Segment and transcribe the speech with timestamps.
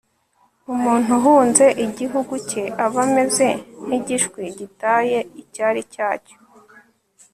[0.73, 3.47] umuntu uhunze igihugu cye aba ameze
[3.85, 6.37] nk'igishwi gitaye icyari cyacyo